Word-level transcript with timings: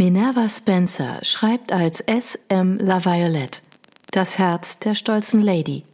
Minerva 0.00 0.48
Spencer 0.48 1.18
schreibt 1.20 1.72
als 1.72 2.00
S. 2.00 2.38
M. 2.48 2.78
La 2.78 3.04
Violette 3.04 3.60
Das 4.12 4.38
Herz 4.38 4.78
der 4.78 4.94
stolzen 4.94 5.42
Lady. 5.42 5.84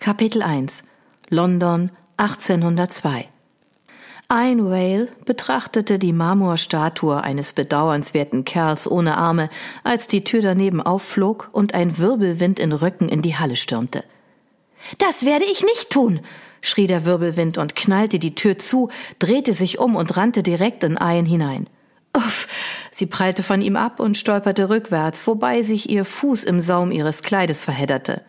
Kapitel 0.00 0.42
1 0.42 0.82
London 1.30 1.92
1802 2.16 3.28
ein 4.28 4.68
Whale 4.68 5.06
betrachtete 5.24 6.00
die 6.00 6.12
Marmorstatue 6.12 7.22
eines 7.22 7.52
bedauernswerten 7.52 8.44
Kerls 8.44 8.90
ohne 8.90 9.16
Arme, 9.16 9.50
als 9.84 10.08
die 10.08 10.24
Tür 10.24 10.42
daneben 10.42 10.82
aufflog 10.82 11.48
und 11.52 11.74
ein 11.74 11.96
Wirbelwind 11.96 12.58
in 12.58 12.72
Röcken 12.72 13.08
in 13.08 13.22
die 13.22 13.36
Halle 13.36 13.54
stürmte. 13.54 14.02
Das 14.98 15.24
werde 15.24 15.44
ich 15.44 15.62
nicht 15.62 15.90
tun, 15.90 16.22
schrie 16.60 16.88
der 16.88 17.04
Wirbelwind 17.04 17.56
und 17.56 17.76
knallte 17.76 18.18
die 18.18 18.34
Tür 18.34 18.58
zu, 18.58 18.90
drehte 19.20 19.52
sich 19.52 19.78
um 19.78 19.94
und 19.94 20.16
rannte 20.16 20.42
direkt 20.42 20.82
in 20.82 20.98
Ian 21.00 21.24
hinein. 21.24 21.68
Uff, 22.14 22.48
sie 22.90 23.06
prallte 23.06 23.42
von 23.42 23.62
ihm 23.62 23.76
ab 23.76 24.00
und 24.00 24.16
stolperte 24.16 24.70
rückwärts, 24.70 25.26
wobei 25.26 25.62
sich 25.62 25.88
ihr 25.90 26.04
Fuß 26.04 26.44
im 26.44 26.60
Saum 26.60 26.90
ihres 26.90 27.22
Kleides 27.22 27.62
verhedderte. 27.62 28.22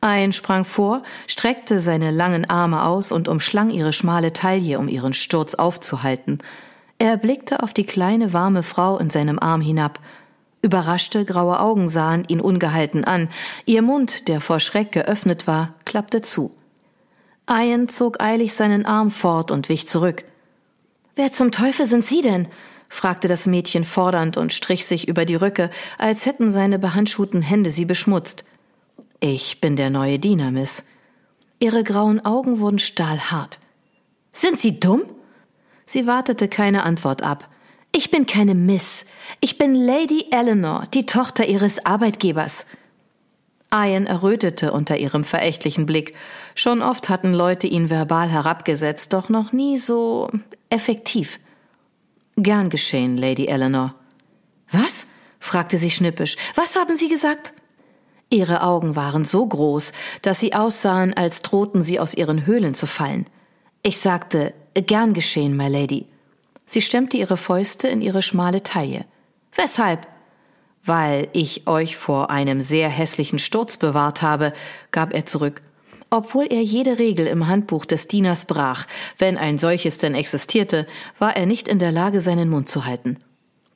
Ein 0.00 0.32
sprang 0.32 0.64
vor, 0.66 1.02
streckte 1.26 1.80
seine 1.80 2.10
langen 2.10 2.48
Arme 2.50 2.84
aus 2.84 3.10
und 3.10 3.26
umschlang 3.26 3.70
ihre 3.70 3.94
schmale 3.94 4.34
Taille, 4.34 4.78
um 4.78 4.88
ihren 4.88 5.14
Sturz 5.14 5.54
aufzuhalten. 5.54 6.40
Er 6.98 7.16
blickte 7.16 7.62
auf 7.62 7.72
die 7.72 7.86
kleine 7.86 8.34
warme 8.34 8.62
Frau 8.62 8.98
in 8.98 9.08
seinem 9.08 9.38
Arm 9.38 9.62
hinab. 9.62 10.00
Überraschte 10.60 11.24
graue 11.24 11.58
Augen 11.58 11.88
sahen 11.88 12.24
ihn 12.28 12.40
ungehalten 12.40 13.04
an. 13.04 13.28
Ihr 13.64 13.80
Mund, 13.80 14.28
der 14.28 14.40
vor 14.40 14.60
Schreck 14.60 14.92
geöffnet 14.92 15.46
war, 15.46 15.74
klappte 15.86 16.20
zu. 16.20 16.54
Ian 17.48 17.88
zog 17.88 18.22
eilig 18.22 18.54
seinen 18.54 18.86
Arm 18.86 19.10
fort 19.10 19.50
und 19.50 19.68
wich 19.68 19.86
zurück. 19.86 20.24
Wer 21.16 21.32
zum 21.32 21.50
Teufel 21.50 21.86
sind 21.86 22.04
Sie 22.04 22.22
denn? 22.22 22.48
Fragte 22.88 23.28
das 23.28 23.46
Mädchen 23.46 23.84
fordernd 23.84 24.36
und 24.36 24.52
strich 24.52 24.86
sich 24.86 25.08
über 25.08 25.24
die 25.24 25.34
Röcke, 25.34 25.70
als 25.98 26.26
hätten 26.26 26.50
seine 26.50 26.78
behandschuhten 26.78 27.42
Hände 27.42 27.70
sie 27.70 27.84
beschmutzt. 27.84 28.44
Ich 29.20 29.60
bin 29.60 29.76
der 29.76 29.90
neue 29.90 30.18
Diener, 30.18 30.50
Miss. 30.50 30.86
Ihre 31.58 31.84
grauen 31.84 32.24
Augen 32.24 32.60
wurden 32.60 32.78
stahlhart. 32.78 33.58
Sind 34.32 34.58
Sie 34.58 34.80
dumm? 34.80 35.02
Sie 35.86 36.06
wartete 36.06 36.48
keine 36.48 36.82
Antwort 36.82 37.22
ab. 37.22 37.48
Ich 37.92 38.10
bin 38.10 38.26
keine 38.26 38.54
Miss. 38.54 39.06
Ich 39.40 39.56
bin 39.56 39.74
Lady 39.74 40.26
Eleanor, 40.30 40.86
die 40.92 41.06
Tochter 41.06 41.46
Ihres 41.46 41.86
Arbeitgebers. 41.86 42.66
Ian 43.74 44.06
errötete 44.06 44.72
unter 44.72 44.98
ihrem 44.98 45.24
verächtlichen 45.24 45.84
Blick. 45.84 46.14
Schon 46.54 46.80
oft 46.80 47.08
hatten 47.08 47.34
Leute 47.34 47.66
ihn 47.66 47.90
verbal 47.90 48.28
herabgesetzt, 48.28 49.12
doch 49.12 49.28
noch 49.28 49.52
nie 49.52 49.78
so 49.78 50.30
effektiv. 50.70 51.40
Gern 52.36 52.68
geschehen, 52.68 53.16
Lady 53.16 53.46
Eleanor. 53.46 53.94
Was? 54.70 55.06
fragte 55.38 55.78
sie 55.78 55.90
schnippisch. 55.90 56.36
Was 56.54 56.74
haben 56.74 56.96
Sie 56.96 57.08
gesagt? 57.08 57.52
Ihre 58.30 58.62
Augen 58.62 58.96
waren 58.96 59.24
so 59.24 59.46
groß, 59.46 59.92
dass 60.22 60.40
sie 60.40 60.54
aussahen, 60.54 61.14
als 61.14 61.42
drohten 61.42 61.82
sie 61.82 62.00
aus 62.00 62.14
ihren 62.14 62.46
Höhlen 62.46 62.74
zu 62.74 62.86
fallen. 62.86 63.26
Ich 63.82 63.98
sagte, 63.98 64.54
gern 64.74 65.12
geschehen, 65.12 65.56
my 65.56 65.68
lady. 65.68 66.06
Sie 66.66 66.80
stemmte 66.80 67.16
ihre 67.16 67.36
Fäuste 67.36 67.88
in 67.88 68.00
ihre 68.00 68.22
schmale 68.22 68.62
Taille. 68.62 69.04
Weshalb? 69.54 70.08
Weil 70.84 71.28
ich 71.32 71.66
euch 71.66 71.96
vor 71.96 72.30
einem 72.30 72.60
sehr 72.60 72.88
hässlichen 72.88 73.38
Sturz 73.38 73.76
bewahrt 73.76 74.22
habe, 74.22 74.52
gab 74.90 75.14
er 75.14 75.26
zurück. 75.26 75.62
Obwohl 76.14 76.46
er 76.48 76.62
jede 76.62 77.00
Regel 77.00 77.26
im 77.26 77.48
Handbuch 77.48 77.84
des 77.84 78.06
Dieners 78.06 78.44
brach, 78.44 78.86
wenn 79.18 79.36
ein 79.36 79.58
solches 79.58 79.98
denn 79.98 80.14
existierte, 80.14 80.86
war 81.18 81.36
er 81.36 81.44
nicht 81.44 81.66
in 81.66 81.80
der 81.80 81.90
Lage, 81.90 82.20
seinen 82.20 82.48
Mund 82.48 82.68
zu 82.68 82.84
halten. 82.86 83.18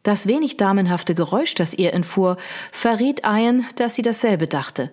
Das 0.04 0.28
wenig 0.28 0.56
damenhafte 0.56 1.16
Geräusch, 1.16 1.56
das 1.56 1.74
ihr 1.74 1.92
entfuhr, 1.94 2.36
verriet 2.70 3.22
Ian, 3.26 3.66
dass 3.74 3.96
sie 3.96 4.02
dasselbe 4.02 4.46
dachte. 4.46 4.92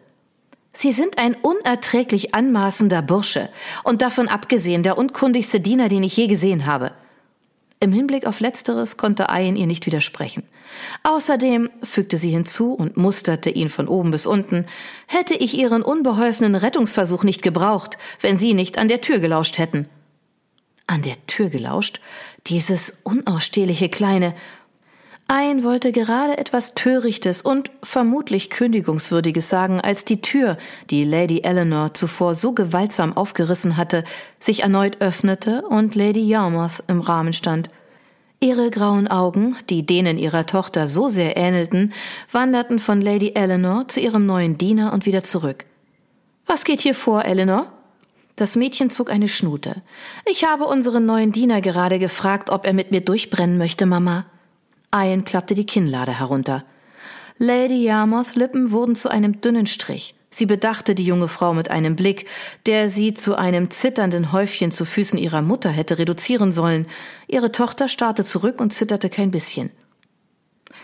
Sie 0.73 0.91
sind 0.91 1.19
ein 1.19 1.35
unerträglich 1.35 2.33
anmaßender 2.33 3.03
Bursche 3.03 3.49
und 3.83 4.01
davon 4.01 4.27
abgesehen 4.27 4.81
der 4.81 4.97
unkundigste 4.97 5.59
Diener, 5.59 5.87
den 5.87 6.01
ich 6.01 6.17
je 6.17 6.25
gesehen 6.25 6.65
habe. 6.65 6.93
Im 7.79 7.91
Hinblick 7.91 8.25
auf 8.25 8.39
Letzteres 8.39 8.97
konnte 8.97 9.27
Ian 9.29 9.55
ihr 9.55 9.67
nicht 9.67 9.85
widersprechen. 9.85 10.41
Außerdem, 11.03 11.69
fügte 11.83 12.17
sie 12.17 12.31
hinzu 12.31 12.73
und 12.73 12.97
musterte 12.97 13.49
ihn 13.49 13.69
von 13.69 13.87
oben 13.87 14.11
bis 14.11 14.25
unten, 14.25 14.65
hätte 15.07 15.33
ich 15.33 15.57
ihren 15.57 15.81
unbeholfenen 15.81 16.55
Rettungsversuch 16.55 17.23
nicht 17.23 17.41
gebraucht, 17.41 17.97
wenn 18.21 18.37
sie 18.37 18.53
nicht 18.53 18.77
an 18.77 18.87
der 18.87 19.01
Tür 19.01 19.19
gelauscht 19.19 19.57
hätten. 19.57 19.87
An 20.87 21.01
der 21.01 21.15
Tür 21.27 21.49
gelauscht? 21.49 21.99
Dieses 22.47 23.01
unausstehliche 23.03 23.89
kleine, 23.89 24.35
ein 25.27 25.63
wollte 25.63 25.91
gerade 25.91 26.37
etwas 26.37 26.75
Törichtes 26.75 27.41
und 27.41 27.71
vermutlich 27.81 28.51
Kündigungswürdiges 28.51 29.49
sagen, 29.49 29.81
als 29.81 30.05
die 30.05 30.21
Tür, 30.21 30.55
die 30.91 31.03
Lady 31.03 31.41
Eleanor 31.41 31.95
zuvor 31.95 32.35
so 32.35 32.51
gewaltsam 32.51 33.17
aufgerissen 33.17 33.75
hatte, 33.75 34.03
sich 34.39 34.61
erneut 34.61 35.01
öffnete 35.01 35.63
und 35.63 35.95
Lady 35.95 36.21
Yarmouth 36.21 36.83
im 36.87 36.99
Rahmen 37.01 37.33
stand. 37.33 37.71
Ihre 38.39 38.69
grauen 38.69 39.07
Augen, 39.07 39.55
die 39.69 39.85
denen 39.85 40.17
ihrer 40.17 40.45
Tochter 40.45 40.87
so 40.87 41.09
sehr 41.09 41.37
ähnelten, 41.37 41.93
wanderten 42.31 42.79
von 42.79 43.01
Lady 43.01 43.31
Eleanor 43.33 43.87
zu 43.87 43.99
ihrem 43.99 44.25
neuen 44.25 44.57
Diener 44.57 44.93
und 44.93 45.05
wieder 45.05 45.23
zurück. 45.23 45.65
Was 46.45 46.63
geht 46.65 46.81
hier 46.81 46.95
vor, 46.95 47.25
Eleanor? 47.25 47.71
Das 48.35 48.55
Mädchen 48.57 48.89
zog 48.89 49.09
eine 49.09 49.29
Schnute. 49.29 49.81
Ich 50.29 50.43
habe 50.43 50.65
unseren 50.65 51.05
neuen 51.05 51.31
Diener 51.31 51.61
gerade 51.61 51.99
gefragt, 51.99 52.49
ob 52.49 52.65
er 52.65 52.73
mit 52.73 52.91
mir 52.91 53.01
durchbrennen 53.01 53.57
möchte, 53.57 53.85
Mama. 53.85 54.25
Ian 54.93 55.23
klappte 55.23 55.55
die 55.55 55.65
Kinnlade 55.65 56.19
herunter. 56.19 56.65
Lady 57.37 57.83
Yarmouth 57.83 58.35
Lippen 58.35 58.71
wurden 58.71 58.95
zu 58.95 59.09
einem 59.09 59.41
dünnen 59.41 59.67
Strich. 59.67 60.15
Sie 60.35 60.45
bedachte 60.45 60.95
die 60.95 61.05
junge 61.05 61.29
Frau 61.29 61.53
mit 61.53 61.71
einem 61.71 61.95
Blick, 61.95 62.27
der 62.65 62.89
sie 62.89 63.13
zu 63.13 63.37
einem 63.37 63.71
zitternden 63.71 64.33
Häufchen 64.33 64.69
zu 64.69 64.83
Füßen 64.83 65.17
ihrer 65.17 65.41
Mutter 65.41 65.69
hätte 65.69 65.97
reduzieren 65.97 66.51
sollen. 66.51 66.87
Ihre 67.29 67.53
Tochter 67.53 67.87
starrte 67.87 68.25
zurück 68.25 68.59
und 68.59 68.73
zitterte 68.73 69.09
kein 69.09 69.31
bisschen. 69.31 69.71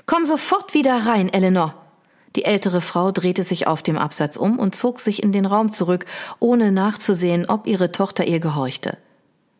Komm 0.05 0.23
sofort 0.23 0.73
wieder 0.73 1.05
rein, 1.05 1.27
Eleanor! 1.33 1.75
Die 2.37 2.45
ältere 2.45 2.79
Frau 2.79 3.11
drehte 3.11 3.43
sich 3.43 3.67
auf 3.67 3.83
dem 3.83 3.97
Absatz 3.97 4.37
um 4.37 4.57
und 4.57 4.73
zog 4.73 5.01
sich 5.01 5.21
in 5.21 5.33
den 5.33 5.45
Raum 5.45 5.69
zurück, 5.69 6.05
ohne 6.39 6.71
nachzusehen, 6.71 7.45
ob 7.49 7.67
ihre 7.67 7.91
Tochter 7.91 8.25
ihr 8.25 8.39
gehorchte. 8.39 8.99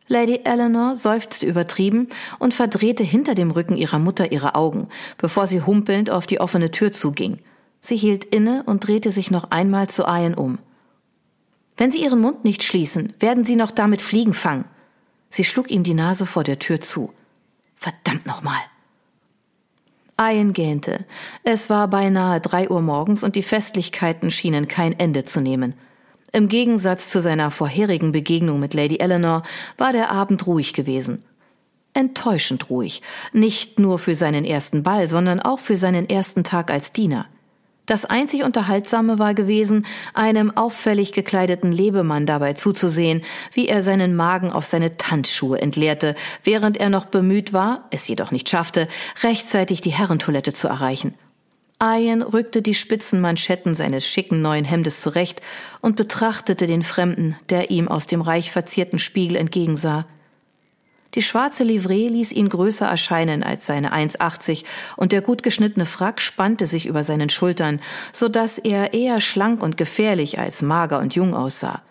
Lady 0.08 0.40
Eleanor 0.44 0.96
seufzte 0.96 1.44
übertrieben 1.44 2.08
und 2.38 2.54
verdrehte 2.54 3.04
hinter 3.04 3.34
dem 3.34 3.50
Rücken 3.50 3.76
ihrer 3.76 3.98
Mutter 3.98 4.32
ihre 4.32 4.54
Augen, 4.54 4.88
bevor 5.18 5.46
sie 5.46 5.60
humpelnd 5.60 6.08
auf 6.08 6.26
die 6.26 6.40
offene 6.40 6.70
Tür 6.70 6.92
zuging. 6.92 7.40
Sie 7.84 7.96
hielt 7.96 8.24
inne 8.24 8.62
und 8.64 8.86
drehte 8.86 9.10
sich 9.10 9.30
noch 9.30 9.50
einmal 9.50 9.88
zu 9.88 10.04
Ian 10.04 10.34
um. 10.34 10.58
Wenn 11.76 11.90
Sie 11.90 12.02
Ihren 12.02 12.20
Mund 12.20 12.44
nicht 12.44 12.62
schließen, 12.62 13.12
werden 13.18 13.44
Sie 13.44 13.56
noch 13.56 13.72
damit 13.72 14.02
Fliegen 14.02 14.34
fangen. 14.34 14.66
Sie 15.28 15.42
schlug 15.42 15.70
ihm 15.70 15.82
die 15.82 15.94
Nase 15.94 16.24
vor 16.24 16.44
der 16.44 16.60
Tür 16.60 16.80
zu. 16.80 17.12
Verdammt 17.74 18.24
nochmal. 18.26 18.60
Ian 20.20 20.52
gähnte. 20.52 21.04
Es 21.42 21.70
war 21.70 21.88
beinahe 21.88 22.40
drei 22.40 22.70
Uhr 22.70 22.82
morgens 22.82 23.24
und 23.24 23.34
die 23.34 23.42
Festlichkeiten 23.42 24.30
schienen 24.30 24.68
kein 24.68 24.96
Ende 24.98 25.24
zu 25.24 25.40
nehmen. 25.40 25.74
Im 26.30 26.48
Gegensatz 26.48 27.10
zu 27.10 27.20
seiner 27.20 27.50
vorherigen 27.50 28.12
Begegnung 28.12 28.60
mit 28.60 28.74
Lady 28.74 28.98
Eleanor 29.00 29.42
war 29.76 29.92
der 29.92 30.12
Abend 30.12 30.46
ruhig 30.46 30.72
gewesen. 30.72 31.24
Enttäuschend 31.94 32.70
ruhig, 32.70 33.02
nicht 33.32 33.78
nur 33.78 33.98
für 33.98 34.14
seinen 34.14 34.44
ersten 34.44 34.82
Ball, 34.82 35.08
sondern 35.08 35.40
auch 35.40 35.58
für 35.58 35.76
seinen 35.76 36.08
ersten 36.08 36.44
Tag 36.44 36.70
als 36.70 36.92
Diener. 36.92 37.26
Das 37.86 38.04
einzig 38.04 38.44
Unterhaltsame 38.44 39.18
war 39.18 39.34
gewesen, 39.34 39.86
einem 40.14 40.56
auffällig 40.56 41.12
gekleideten 41.12 41.72
Lebemann 41.72 42.26
dabei 42.26 42.52
zuzusehen, 42.52 43.22
wie 43.52 43.66
er 43.66 43.82
seinen 43.82 44.14
Magen 44.14 44.52
auf 44.52 44.66
seine 44.66 44.96
Tanzschuhe 44.96 45.60
entleerte, 45.60 46.14
während 46.44 46.76
er 46.76 46.90
noch 46.90 47.06
bemüht 47.06 47.52
war, 47.52 47.88
es 47.90 48.06
jedoch 48.06 48.30
nicht 48.30 48.48
schaffte, 48.48 48.86
rechtzeitig 49.24 49.80
die 49.80 49.90
Herrentoilette 49.90 50.52
zu 50.52 50.68
erreichen. 50.68 51.14
Ian 51.82 52.22
rückte 52.22 52.62
die 52.62 52.74
spitzen 52.74 53.20
Manschetten 53.20 53.74
seines 53.74 54.06
schicken 54.06 54.40
neuen 54.40 54.64
Hemdes 54.64 55.00
zurecht 55.00 55.40
und 55.80 55.96
betrachtete 55.96 56.68
den 56.68 56.82
Fremden, 56.82 57.36
der 57.50 57.72
ihm 57.72 57.88
aus 57.88 58.06
dem 58.06 58.20
reich 58.20 58.52
verzierten 58.52 59.00
Spiegel 59.00 59.36
entgegensah. 59.36 60.06
Die 61.14 61.22
schwarze 61.22 61.62
Livree 61.62 62.08
ließ 62.08 62.32
ihn 62.32 62.48
größer 62.48 62.86
erscheinen 62.86 63.42
als 63.42 63.66
seine 63.66 63.92
1,80 63.92 64.64
und 64.96 65.12
der 65.12 65.20
gut 65.20 65.42
geschnittene 65.42 65.84
Frack 65.84 66.22
spannte 66.22 66.64
sich 66.66 66.86
über 66.86 67.04
seinen 67.04 67.28
Schultern, 67.28 67.80
so 68.12 68.28
dass 68.28 68.58
er 68.58 68.94
eher 68.94 69.20
schlank 69.20 69.62
und 69.62 69.76
gefährlich 69.76 70.38
als 70.38 70.62
mager 70.62 71.00
und 71.00 71.14
jung 71.14 71.34
aussah. 71.34 71.82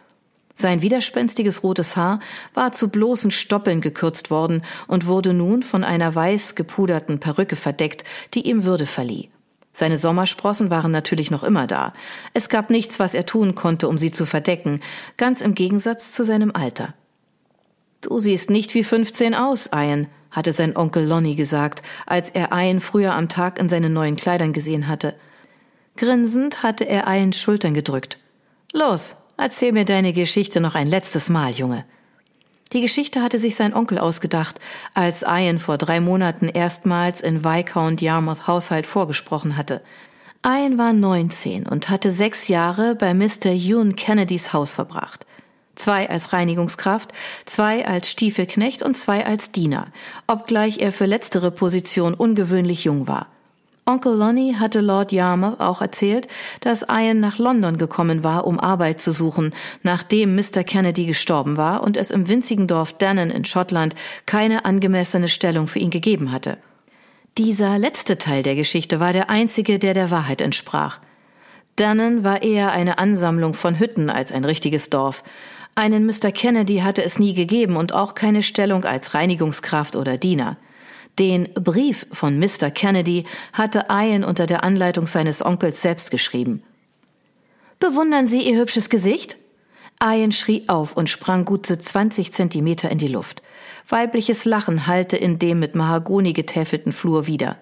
Sein 0.58 0.82
widerspenstiges 0.82 1.64
rotes 1.64 1.98
Haar 1.98 2.20
war 2.54 2.72
zu 2.72 2.90
bloßen 2.90 3.32
Stoppeln 3.32 3.82
gekürzt 3.82 4.32
worden 4.32 4.64
und 4.88 5.08
wurde 5.08 5.34
nun 5.34 5.64
von 5.64 5.84
einer 5.84 6.14
weiß 6.14 6.56
gepuderten 6.56 7.20
Perücke 7.20 7.56
verdeckt, 7.56 8.04
die 8.34 8.48
ihm 8.48 8.64
Würde 8.64 8.86
verlieh. 8.86 9.30
Seine 9.72 9.98
Sommersprossen 9.98 10.70
waren 10.70 10.92
natürlich 10.92 11.32
noch 11.32 11.44
immer 11.44 11.66
da. 11.66 11.94
Es 12.34 12.50
gab 12.50 12.70
nichts, 12.70 13.00
was 13.00 13.14
er 13.14 13.26
tun 13.26 13.56
konnte, 13.56 13.88
um 13.88 13.98
sie 13.98 14.12
zu 14.12 14.26
verdecken, 14.26 14.82
ganz 15.18 15.42
im 15.42 15.56
Gegensatz 15.56 16.12
zu 16.12 16.24
seinem 16.24 16.52
Alter. 16.54 16.94
Du 18.02 18.20
siehst 18.20 18.50
nicht 18.50 18.74
wie 18.74 18.84
15 18.84 19.36
aus, 19.36 19.70
Ian, 19.74 20.08
hatte 20.32 20.52
sein 20.52 20.76
Onkel 20.76 21.06
Lonnie 21.06 21.36
gesagt, 21.36 21.84
als 22.06 22.32
er 22.32 22.50
Ian 22.52 22.80
früher 22.80 23.14
am 23.14 23.30
Tag 23.30 23.60
in 23.60 23.70
seinen 23.70 23.94
neuen 23.94 24.16
Kleidern 24.16 24.54
gesehen 24.54 24.88
hatte. 24.88 25.14
Grinsend 25.98 26.64
hatte 26.64 26.86
er 26.86 27.06
Ians 27.08 27.40
Schultern 27.40 27.74
gedrückt. 27.74 28.18
Los, 28.74 29.18
erzähl 29.38 29.72
mir 29.72 29.86
deine 29.86 30.14
Geschichte 30.14 30.62
noch 30.62 30.74
ein 30.74 30.88
letztes 30.88 31.30
Mal, 31.30 31.52
Junge. 31.52 31.86
Die 32.74 32.82
Geschichte 32.82 33.22
hatte 33.22 33.38
sich 33.38 33.56
sein 33.56 33.74
Onkel 33.74 34.00
ausgedacht, 34.00 34.60
als 34.94 35.24
Ian 35.24 35.60
vor 35.60 35.78
drei 35.78 36.00
Monaten 36.00 36.48
erstmals 36.48 37.22
in 37.22 37.44
Viscount 37.44 38.02
Yarmouth 38.02 38.48
Haushalt 38.48 38.88
vorgesprochen 38.88 39.58
hatte. 39.58 39.82
Ian 40.46 40.78
war 40.78 40.94
19 40.94 41.68
und 41.68 41.90
hatte 41.90 42.10
sechs 42.10 42.48
Jahre 42.48 42.96
bei 42.96 43.14
Mr. 43.14 43.48
Ewan 43.48 43.96
Kennedys 43.96 44.54
Haus 44.54 44.72
verbracht. 44.72 45.26
Zwei 45.82 46.08
als 46.12 46.32
Reinigungskraft, 46.32 47.12
zwei 47.48 47.88
als 47.88 48.12
Stiefelknecht 48.12 48.84
und 48.84 48.96
zwei 48.96 49.26
als 49.26 49.52
Diener, 49.52 49.88
obgleich 50.28 50.78
er 50.78 50.92
für 50.92 51.08
letztere 51.08 51.50
Position 51.50 52.14
ungewöhnlich 52.14 52.84
jung 52.84 53.08
war. 53.08 53.26
Onkel 53.88 54.14
Lonnie 54.14 54.58
hatte 54.58 54.80
Lord 54.80 55.12
Yarmouth 55.12 55.60
auch 55.60 55.82
erzählt, 55.82 56.28
dass 56.60 56.86
Ian 56.88 57.20
nach 57.20 57.40
London 57.40 57.78
gekommen 57.78 58.24
war, 58.24 58.46
um 58.46 58.60
Arbeit 58.60 59.02
zu 59.02 59.12
suchen, 59.12 59.56
nachdem 59.82 60.36
Mr. 60.36 60.64
Kennedy 60.64 61.08
gestorben 61.08 61.58
war 61.58 61.82
und 61.82 61.98
es 61.98 62.12
im 62.12 62.28
winzigen 62.28 62.68
Dorf 62.68 62.94
Dannon 63.00 63.32
in 63.32 63.44
Schottland 63.44 63.96
keine 64.28 64.66
angemessene 64.66 65.30
Stellung 65.30 65.66
für 65.66 65.80
ihn 65.80 65.90
gegeben 65.90 66.32
hatte. 66.32 66.60
Dieser 67.40 67.80
letzte 67.80 68.20
Teil 68.20 68.44
der 68.44 68.54
Geschichte 68.54 69.00
war 69.00 69.14
der 69.14 69.32
einzige, 69.32 69.80
der 69.80 69.96
der 69.96 70.12
Wahrheit 70.12 70.42
entsprach. 70.42 71.00
Dannon 71.76 72.24
war 72.24 72.44
eher 72.44 72.72
eine 72.72 73.00
Ansammlung 73.00 73.56
von 73.56 73.80
Hütten 73.80 74.12
als 74.12 74.32
ein 74.32 74.46
richtiges 74.46 74.92
Dorf. 74.92 75.24
Einen 75.76 76.06
Mr. 76.06 76.32
Kennedy 76.32 76.80
hatte 76.80 77.04
es 77.04 77.18
nie 77.18 77.34
gegeben 77.34 77.78
und 77.78 77.94
auch 77.94 78.14
keine 78.14 78.44
Stellung 78.44 78.84
als 78.84 79.14
Reinigungskraft 79.14 79.96
oder 79.96 80.18
Diener. 80.18 80.58
Den 81.20 81.50
Brief 81.54 82.08
von 82.12 82.40
Mr. 82.40 82.72
Kennedy 82.72 83.26
hatte 83.54 83.86
Ian 83.90 84.24
unter 84.24 84.48
der 84.48 84.64
Anleitung 84.64 85.06
seines 85.06 85.44
Onkels 85.44 85.82
selbst 85.82 86.12
geschrieben. 86.12 86.64
Bewundern 87.80 88.28
Sie 88.28 88.42
Ihr 88.42 88.60
hübsches 88.60 88.90
Gesicht? 88.90 89.38
Ian 90.04 90.32
schrie 90.32 90.64
auf 90.68 90.96
und 90.98 91.10
sprang 91.10 91.46
gut 91.46 91.66
zu 91.66 91.78
20 91.78 92.34
Zentimeter 92.34 92.90
in 92.90 92.98
die 92.98 93.08
Luft. 93.08 93.42
Weibliches 93.88 94.46
Lachen 94.46 94.88
hallte 94.88 95.18
in 95.18 95.38
dem 95.38 95.60
mit 95.60 95.76
Mahagoni 95.76 96.34
getäfelten 96.34 96.92
Flur 96.92 97.28
wieder. 97.28 97.58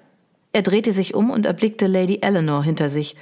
Er 0.51 0.61
drehte 0.61 0.93
sich 0.93 1.13
um 1.13 1.29
und 1.29 1.45
erblickte 1.45 1.87
Lady 1.87 2.19
Eleanor 2.21 2.63
hinter 2.63 2.89
sich. 2.89 3.15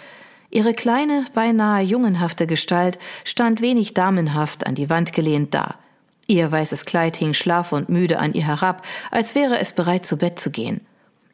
Ihre 0.50 0.74
kleine, 0.74 1.26
beinahe 1.34 1.84
jungenhafte 1.84 2.48
Gestalt 2.48 2.98
stand 3.24 3.62
wenig 3.62 3.94
damenhaft 3.94 4.66
an 4.66 4.76
die 4.76 4.90
Wand 4.90 5.14
gelehnt 5.14 5.54
da. 5.54 5.76
Ihr 6.28 6.52
weißes 6.52 6.86
Kleid 6.86 7.18
hing 7.18 7.34
schlaff 7.34 7.72
und 7.72 7.90
müde 7.90 8.20
an 8.20 8.34
ihr 8.34 8.46
herab, 8.46 8.86
als 9.12 9.36
wäre 9.36 9.60
es 9.60 9.74
bereit 9.74 10.06
zu 10.06 10.18
Bett 10.18 10.40
zu 10.40 10.52
gehen. 10.52 10.82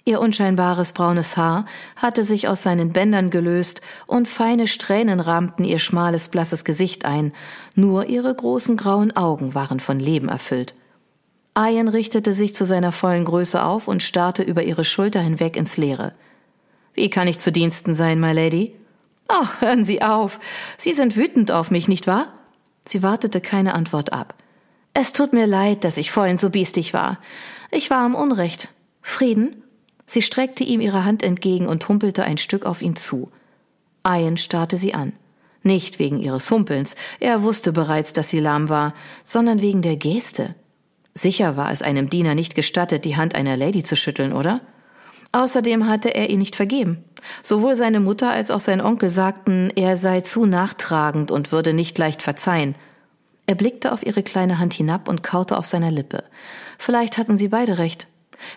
Ihr 0.06 0.20
unscheinbares 0.20 0.92
braunes 0.92 1.38
Haar 1.38 1.66
hatte 1.96 2.24
sich 2.24 2.48
aus 2.48 2.62
seinen 2.62 2.92
Bändern 2.92 3.30
gelöst 3.30 3.82
und 4.06 4.28
feine 4.28 4.68
Strähnen 4.68 5.22
rahmten 5.22 5.64
ihr 5.64 5.80
schmales, 5.80 6.28
blasses 6.28 6.66
Gesicht 6.66 7.06
ein, 7.06 7.32
nur 7.74 8.08
ihre 8.08 8.34
großen 8.34 8.76
grauen 8.76 9.16
Augen 9.16 9.56
waren 9.56 9.80
von 9.80 10.00
Leben 10.00 10.28
erfüllt. 10.28 10.74
Ian 11.58 11.88
richtete 11.88 12.34
sich 12.34 12.54
zu 12.54 12.66
seiner 12.66 12.92
vollen 12.92 13.26
Größe 13.26 13.64
auf 13.64 13.88
und 13.88 14.04
starrte 14.04 14.44
über 14.44 14.64
ihre 14.64 14.84
Schulter 14.84 15.22
hinweg 15.22 15.56
ins 15.56 15.78
Leere. 15.78 16.14
Wie 16.94 17.10
kann 17.10 17.28
ich 17.28 17.40
zu 17.40 17.52
Diensten 17.52 17.94
sein, 17.94 18.20
my 18.20 18.34
Lady? 18.34 18.76
Oh, 19.30 19.46
hören 19.60 19.84
Sie 19.84 20.02
auf. 20.02 20.40
Sie 20.78 20.94
sind 20.94 21.16
wütend 21.16 21.52
auf 21.52 21.72
mich, 21.72 21.88
nicht 21.88 22.08
wahr? 22.08 22.34
Sie 22.86 23.04
wartete 23.04 23.42
keine 23.42 23.74
Antwort 23.74 24.14
ab. 24.14 24.36
Es 24.94 25.14
tut 25.14 25.34
mir 25.34 25.48
leid, 25.48 25.84
dass 25.84 25.98
ich 25.98 26.12
vorhin 26.12 26.38
so 26.38 26.50
biestig 26.50 26.94
war. 26.94 27.20
Ich 27.72 27.90
war 27.90 28.00
am 28.00 28.16
Unrecht. 28.16 28.70
Frieden? 29.02 29.64
Sie 30.06 30.22
streckte 30.22 30.64
ihm 30.64 30.82
ihre 30.82 31.06
Hand 31.06 31.24
entgegen 31.24 31.68
und 31.68 31.88
humpelte 31.88 32.24
ein 32.24 32.38
Stück 32.38 32.66
auf 32.66 32.82
ihn 32.82 32.96
zu. 32.96 33.32
Ian 34.06 34.38
starrte 34.38 34.78
sie 34.78 34.94
an. 34.94 35.14
Nicht 35.64 35.98
wegen 35.98 36.20
ihres 36.20 36.52
Humpelns, 36.52 36.96
er 37.22 37.42
wusste 37.42 37.72
bereits, 37.72 38.12
dass 38.12 38.30
sie 38.30 38.40
lahm 38.40 38.68
war, 38.68 38.94
sondern 39.24 39.62
wegen 39.62 39.82
der 39.82 39.96
Geste. 39.96 40.56
Sicher 41.14 41.56
war 41.56 41.72
es 41.72 41.82
einem 41.82 42.10
Diener 42.10 42.36
nicht 42.36 42.54
gestattet, 42.54 43.06
die 43.06 43.16
Hand 43.16 43.34
einer 43.34 43.56
Lady 43.56 43.82
zu 43.82 43.96
schütteln, 43.96 44.34
oder? 44.34 44.62
Außerdem 45.32 45.88
hatte 45.88 46.14
er 46.14 46.30
ihn 46.30 46.40
nicht 46.40 46.56
vergeben. 46.56 47.06
Sowohl 47.42 47.76
seine 47.76 48.00
Mutter 48.00 48.32
als 48.32 48.52
auch 48.52 48.60
sein 48.60 48.82
Onkel 48.82 49.10
sagten, 49.10 49.70
er 49.76 49.98
sei 49.98 50.22
zu 50.22 50.46
nachtragend 50.46 51.32
und 51.32 51.52
würde 51.52 51.74
nicht 51.74 51.98
leicht 51.98 52.22
verzeihen. 52.22 52.76
Er 53.46 53.56
blickte 53.56 53.92
auf 53.92 54.06
ihre 54.06 54.24
kleine 54.24 54.60
Hand 54.60 54.74
hinab 54.74 55.08
und 55.10 55.24
kaute 55.24 55.58
auf 55.58 55.66
seiner 55.66 55.92
Lippe. 55.92 56.24
Vielleicht 56.78 57.18
hatten 57.18 57.38
sie 57.38 57.50
beide 57.50 57.78
recht. 57.78 58.08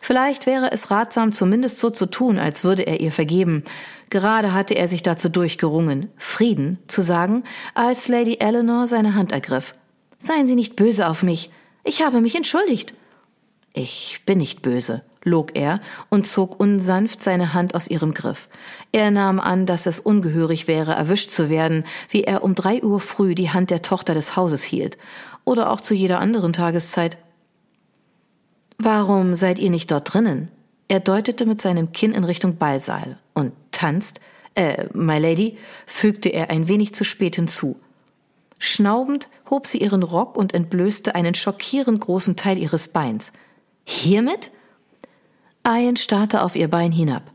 Vielleicht 0.00 0.46
wäre 0.46 0.72
es 0.72 0.90
ratsam, 0.90 1.32
zumindest 1.32 1.78
so 1.78 1.90
zu 1.90 2.06
tun, 2.06 2.38
als 2.38 2.64
würde 2.64 2.82
er 2.82 3.00
ihr 3.00 3.12
vergeben. 3.12 3.64
Gerade 4.10 4.52
hatte 4.52 4.74
er 4.74 4.88
sich 4.88 5.02
dazu 5.02 5.28
durchgerungen, 5.28 6.10
Frieden 6.16 6.78
zu 6.86 7.02
sagen, 7.02 7.44
als 7.74 8.08
Lady 8.08 8.38
Eleanor 8.40 8.86
seine 8.86 9.14
Hand 9.14 9.32
ergriff. 9.32 9.74
Seien 10.18 10.46
Sie 10.46 10.54
nicht 10.54 10.76
böse 10.76 11.08
auf 11.08 11.22
mich. 11.22 11.50
Ich 11.84 12.02
habe 12.02 12.20
mich 12.20 12.34
entschuldigt. 12.34 12.94
Ich 13.74 14.22
bin 14.26 14.38
nicht 14.38 14.62
böse, 14.62 15.02
log 15.26 15.50
er 15.54 15.80
und 16.08 16.26
zog 16.26 16.58
unsanft 16.58 17.22
seine 17.22 17.52
Hand 17.52 17.74
aus 17.74 17.88
ihrem 17.88 18.14
Griff. 18.14 18.48
Er 18.92 19.10
nahm 19.10 19.40
an, 19.40 19.66
dass 19.66 19.86
es 19.86 20.00
ungehörig 20.00 20.68
wäre, 20.68 20.94
erwischt 20.94 21.32
zu 21.32 21.50
werden, 21.50 21.84
wie 22.08 22.24
er 22.24 22.42
um 22.42 22.54
drei 22.54 22.82
Uhr 22.82 23.00
früh 23.00 23.34
die 23.34 23.50
Hand 23.50 23.70
der 23.70 23.82
Tochter 23.82 24.14
des 24.14 24.36
Hauses 24.36 24.62
hielt, 24.62 24.96
oder 25.44 25.70
auch 25.70 25.80
zu 25.80 25.94
jeder 25.94 26.20
anderen 26.20 26.52
Tageszeit. 26.52 27.18
Warum 28.78 29.34
seid 29.34 29.58
ihr 29.58 29.70
nicht 29.70 29.90
dort 29.90 30.12
drinnen? 30.12 30.50
Er 30.88 31.00
deutete 31.00 31.46
mit 31.46 31.60
seinem 31.60 31.92
Kinn 31.92 32.12
in 32.12 32.24
Richtung 32.24 32.56
Ballsaal 32.56 33.18
und 33.34 33.52
tanzt, 33.72 34.20
äh, 34.54 34.86
my 34.92 35.18
lady, 35.18 35.58
fügte 35.86 36.28
er 36.28 36.50
ein 36.50 36.68
wenig 36.68 36.94
zu 36.94 37.04
spät 37.04 37.36
hinzu. 37.36 37.76
Schnaubend 38.58 39.28
hob 39.50 39.66
sie 39.66 39.78
ihren 39.78 40.02
Rock 40.02 40.36
und 40.38 40.54
entblößte 40.54 41.14
einen 41.14 41.34
schockierend 41.34 42.00
großen 42.00 42.36
Teil 42.36 42.58
ihres 42.58 42.88
Beins. 42.88 43.32
Hiermit? 43.84 44.50
Ian 45.66 45.96
starrte 45.96 46.42
auf 46.42 46.54
ihr 46.54 46.68
Bein 46.68 46.92
hinab. 46.92 47.32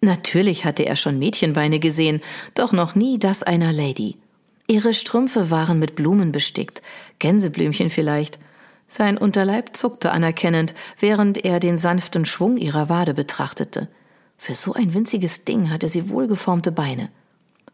Natürlich 0.00 0.64
hatte 0.64 0.86
er 0.86 0.96
schon 0.96 1.18
Mädchenbeine 1.18 1.80
gesehen, 1.80 2.22
doch 2.54 2.72
noch 2.72 2.94
nie 2.94 3.18
das 3.18 3.42
einer 3.42 3.72
Lady. 3.72 4.16
Ihre 4.66 4.94
Strümpfe 4.94 5.50
waren 5.50 5.78
mit 5.78 5.94
Blumen 5.94 6.32
bestickt, 6.32 6.82
Gänseblümchen 7.18 7.90
vielleicht. 7.90 8.38
Sein 8.86 9.18
Unterleib 9.18 9.76
zuckte 9.76 10.12
anerkennend, 10.12 10.74
während 10.98 11.44
er 11.44 11.60
den 11.60 11.76
sanften 11.76 12.24
Schwung 12.24 12.56
ihrer 12.56 12.88
Wade 12.88 13.12
betrachtete. 13.12 13.88
Für 14.36 14.54
so 14.54 14.72
ein 14.72 14.94
winziges 14.94 15.44
Ding 15.44 15.68
hatte 15.70 15.88
sie 15.88 16.08
wohlgeformte 16.08 16.72
Beine. 16.72 17.10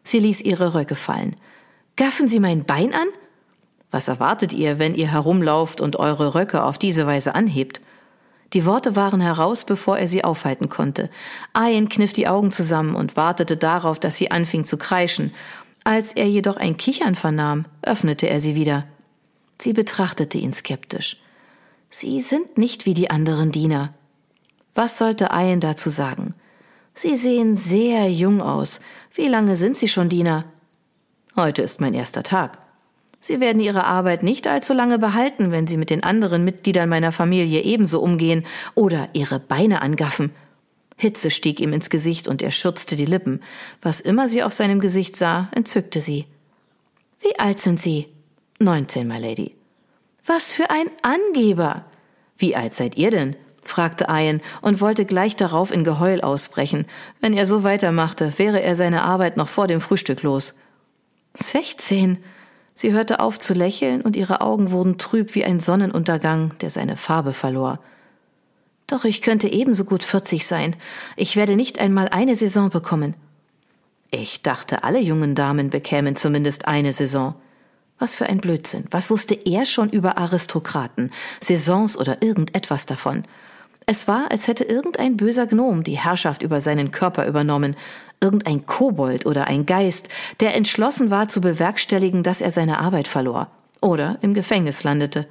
Sie 0.03 0.19
ließ 0.19 0.41
ihre 0.41 0.73
Röcke 0.73 0.95
fallen. 0.95 1.35
Gaffen 1.95 2.27
Sie 2.27 2.39
mein 2.39 2.65
Bein 2.65 2.93
an? 2.93 3.07
Was 3.91 4.09
erwartet 4.09 4.51
ihr, 4.51 4.77
wenn 4.77 4.95
ihr 4.95 5.09
herumlauft 5.09 5.79
und 5.79 5.95
eure 5.95 6.35
Röcke 6.35 6.63
auf 6.63 6.77
diese 6.77 7.07
Weise 7.07 7.33
anhebt? 7.33 7.79
Die 8.53 8.65
Worte 8.65 8.95
waren 8.95 9.21
heraus, 9.21 9.65
bevor 9.65 9.97
er 9.97 10.07
sie 10.07 10.23
aufhalten 10.23 10.69
konnte. 10.69 11.09
Ian 11.57 11.89
kniff 11.89 12.13
die 12.13 12.27
Augen 12.27 12.51
zusammen 12.51 12.95
und 12.95 13.15
wartete 13.15 13.57
darauf, 13.57 13.99
dass 13.99 14.15
sie 14.15 14.31
anfing 14.31 14.63
zu 14.63 14.77
kreischen. 14.77 15.33
Als 15.83 16.13
er 16.13 16.27
jedoch 16.27 16.57
ein 16.57 16.77
Kichern 16.77 17.15
vernahm, 17.15 17.65
öffnete 17.81 18.29
er 18.29 18.39
sie 18.39 18.55
wieder. 18.55 18.85
Sie 19.59 19.73
betrachtete 19.73 20.37
ihn 20.37 20.53
skeptisch. 20.53 21.17
Sie 21.89 22.21
sind 22.21 22.57
nicht 22.57 22.85
wie 22.85 22.93
die 22.93 23.09
anderen 23.09 23.51
Diener. 23.51 23.93
Was 24.73 24.97
sollte 24.97 25.29
Ian 25.31 25.59
dazu 25.59 25.89
sagen? 25.89 26.33
Sie 26.93 27.15
sehen 27.15 27.55
sehr 27.55 28.09
jung 28.11 28.41
aus. 28.41 28.79
Wie 29.13 29.27
lange 29.27 29.55
sind 29.55 29.77
Sie 29.77 29.87
schon 29.87 30.09
Diener? 30.09 30.45
Heute 31.35 31.61
ist 31.61 31.81
mein 31.81 31.93
erster 31.93 32.23
Tag. 32.23 32.57
Sie 33.25 33.39
werden 33.39 33.59
Ihre 33.59 33.85
Arbeit 33.85 34.21
nicht 34.21 34.45
allzu 34.45 34.71
lange 34.75 34.99
behalten, 34.99 35.51
wenn 35.51 35.65
Sie 35.65 35.77
mit 35.77 35.89
den 35.89 36.03
anderen 36.03 36.45
Mitgliedern 36.45 36.87
meiner 36.87 37.11
Familie 37.11 37.63
ebenso 37.63 37.99
umgehen 37.99 38.45
oder 38.75 39.09
Ihre 39.13 39.39
Beine 39.39 39.81
angaffen. 39.81 40.29
Hitze 40.95 41.31
stieg 41.31 41.59
ihm 41.59 41.73
ins 41.73 41.89
Gesicht 41.89 42.27
und 42.27 42.43
er 42.43 42.51
schürzte 42.51 42.95
die 42.95 43.05
Lippen. 43.05 43.41
Was 43.81 43.99
immer 43.99 44.29
sie 44.29 44.43
auf 44.43 44.53
seinem 44.53 44.79
Gesicht 44.79 45.17
sah, 45.17 45.49
entzückte 45.55 46.01
sie. 46.01 46.27
Wie 47.19 47.39
alt 47.39 47.59
sind 47.59 47.79
Sie? 47.81 48.09
Neunzehn, 48.59 49.07
my 49.07 49.17
Lady. 49.17 49.55
Was 50.27 50.53
für 50.53 50.69
ein 50.69 50.85
Angeber! 51.01 51.85
Wie 52.37 52.55
alt 52.55 52.75
seid 52.75 52.95
ihr 52.95 53.09
denn? 53.09 53.35
fragte 53.63 54.05
Ian 54.07 54.39
und 54.61 54.81
wollte 54.81 55.03
gleich 55.03 55.35
darauf 55.35 55.73
in 55.73 55.83
Geheul 55.83 56.21
ausbrechen. 56.21 56.85
Wenn 57.21 57.33
er 57.33 57.47
so 57.47 57.63
weitermachte, 57.63 58.37
wäre 58.37 58.61
er 58.61 58.75
seine 58.75 59.01
Arbeit 59.01 59.35
noch 59.35 59.47
vor 59.47 59.65
dem 59.65 59.81
Frühstück 59.81 60.21
los. 60.21 60.59
Sechzehn, 61.33 62.19
Sie 62.77 62.91
hörte 62.91 63.21
auf 63.21 63.39
zu 63.39 63.53
lächeln 63.53 64.01
und 64.01 64.17
ihre 64.17 64.41
Augen 64.41 64.69
wurden 64.69 64.97
trüb 64.97 65.33
wie 65.33 65.45
ein 65.45 65.61
Sonnenuntergang, 65.61 66.53
der 66.59 66.69
seine 66.69 66.97
Farbe 66.97 67.31
verlor. 67.31 67.79
Doch 68.85 69.05
ich 69.05 69.21
könnte 69.21 69.47
ebenso 69.47 69.85
gut 69.85 70.03
40 70.03 70.45
sein. 70.45 70.75
Ich 71.15 71.37
werde 71.37 71.55
nicht 71.55 71.79
einmal 71.79 72.09
eine 72.09 72.35
Saison 72.35 72.69
bekommen. 72.69 73.15
Ich 74.11 74.43
dachte, 74.43 74.83
alle 74.83 74.99
jungen 74.99 75.35
Damen 75.35 75.69
bekämen 75.69 76.17
zumindest 76.17 76.67
eine 76.67 76.91
Saison. 76.91 77.35
Was 77.97 78.13
für 78.13 78.27
ein 78.27 78.39
Blödsinn. 78.39 78.85
Was 78.91 79.09
wusste 79.09 79.35
er 79.35 79.65
schon 79.65 79.89
über 79.89 80.17
Aristokraten, 80.17 81.11
Saisons 81.39 81.97
oder 81.97 82.21
irgendetwas 82.21 82.85
davon? 82.85 83.23
Es 83.85 84.07
war, 84.07 84.31
als 84.31 84.47
hätte 84.47 84.63
irgendein 84.63 85.15
böser 85.15 85.45
Gnom 85.45 85.83
die 85.83 85.97
Herrschaft 85.97 86.41
über 86.41 86.59
seinen 86.59 86.91
Körper 86.91 87.27
übernommen, 87.27 87.75
irgendein 88.19 88.65
Kobold 88.65 89.25
oder 89.25 89.47
ein 89.47 89.65
Geist, 89.65 90.09
der 90.39 90.55
entschlossen 90.55 91.11
war 91.11 91.27
zu 91.27 91.41
bewerkstelligen, 91.41 92.23
dass 92.23 92.41
er 92.41 92.51
seine 92.51 92.79
Arbeit 92.79 93.07
verlor 93.07 93.49
oder 93.81 94.17
im 94.21 94.33
Gefängnis 94.33 94.83
landete. 94.83 95.27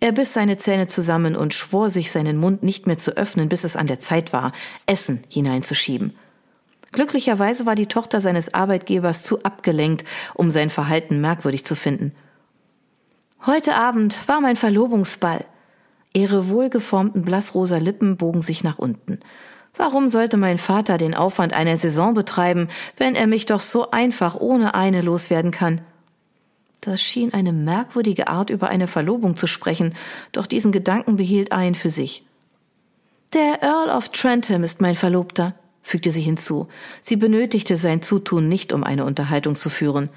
Er 0.00 0.12
biss 0.12 0.32
seine 0.32 0.56
Zähne 0.56 0.86
zusammen 0.86 1.36
und 1.36 1.54
schwor 1.54 1.90
sich, 1.90 2.10
seinen 2.10 2.36
Mund 2.36 2.62
nicht 2.62 2.86
mehr 2.86 2.98
zu 2.98 3.16
öffnen, 3.16 3.48
bis 3.48 3.64
es 3.64 3.76
an 3.76 3.86
der 3.86 3.98
Zeit 3.98 4.32
war, 4.32 4.52
Essen 4.86 5.22
hineinzuschieben. 5.28 6.16
Glücklicherweise 6.92 7.66
war 7.66 7.74
die 7.74 7.86
Tochter 7.86 8.20
seines 8.20 8.54
Arbeitgebers 8.54 9.22
zu 9.22 9.42
abgelenkt, 9.42 10.04
um 10.34 10.50
sein 10.50 10.70
Verhalten 10.70 11.20
merkwürdig 11.20 11.64
zu 11.64 11.74
finden. 11.74 12.12
Heute 13.46 13.74
Abend 13.74 14.16
war 14.26 14.40
mein 14.40 14.56
Verlobungsball. 14.56 15.44
Ihre 16.12 16.48
wohlgeformten 16.48 17.22
blassrosa 17.22 17.78
Lippen 17.78 18.16
bogen 18.16 18.42
sich 18.42 18.64
nach 18.64 18.78
unten. 18.78 19.20
Warum 19.74 20.08
sollte 20.08 20.36
mein 20.36 20.58
Vater 20.58 20.98
den 20.98 21.14
Aufwand 21.14 21.52
einer 21.52 21.76
Saison 21.76 22.14
betreiben, 22.14 22.68
wenn 22.96 23.14
er 23.14 23.26
mich 23.26 23.46
doch 23.46 23.60
so 23.60 23.90
einfach 23.90 24.34
ohne 24.34 24.74
eine 24.74 25.02
loswerden 25.02 25.50
kann? 25.50 25.80
Das 26.80 27.02
schien 27.02 27.34
eine 27.34 27.52
merkwürdige 27.52 28.28
Art, 28.28 28.50
über 28.50 28.68
eine 28.68 28.86
Verlobung 28.86 29.36
zu 29.36 29.46
sprechen, 29.46 29.94
doch 30.32 30.46
diesen 30.46 30.72
Gedanken 30.72 31.16
behielt 31.16 31.52
ein 31.52 31.74
für 31.74 31.90
sich. 31.90 32.24
Der 33.34 33.62
Earl 33.62 33.90
of 33.90 34.08
Trentham 34.08 34.64
ist 34.64 34.80
mein 34.80 34.94
Verlobter, 34.94 35.54
fügte 35.82 36.10
sie 36.10 36.22
hinzu. 36.22 36.68
Sie 37.00 37.16
benötigte 37.16 37.76
sein 37.76 38.00
Zutun 38.00 38.48
nicht, 38.48 38.72
um 38.72 38.84
eine 38.84 39.04
Unterhaltung 39.04 39.54
zu 39.54 39.70
führen. 39.70 40.08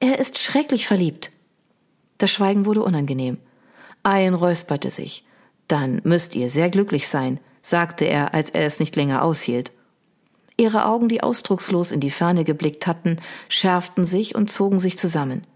Er 0.00 0.18
ist 0.18 0.38
schrecklich 0.38 0.86
verliebt. 0.86 1.30
Das 2.18 2.30
Schweigen 2.30 2.64
wurde 2.64 2.82
unangenehm. 2.82 3.38
Ian 4.06 4.34
räusperte 4.34 4.90
sich. 4.90 5.23
Dann 5.68 6.00
müsst 6.04 6.34
ihr 6.34 6.48
sehr 6.48 6.70
glücklich 6.70 7.08
sein, 7.08 7.40
sagte 7.62 8.04
er, 8.04 8.34
als 8.34 8.50
er 8.50 8.66
es 8.66 8.80
nicht 8.80 8.96
länger 8.96 9.24
aushielt. 9.24 9.72
Ihre 10.56 10.86
Augen, 10.86 11.08
die 11.08 11.22
ausdruckslos 11.22 11.90
in 11.90 12.00
die 12.00 12.10
Ferne 12.10 12.44
geblickt 12.44 12.86
hatten, 12.86 13.18
schärften 13.48 14.04
sich 14.04 14.34
und 14.34 14.50
zogen 14.50 14.78
sich 14.78 14.98
zusammen. 14.98 15.46